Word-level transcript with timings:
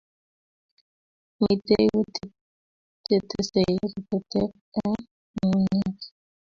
Mitei 1.41 1.87
kutit 1.95 2.33
che 3.05 3.15
tesei 3.29 3.73
rutotet 3.91 4.53
eng 4.79 4.97
ngungunyek 5.35 5.99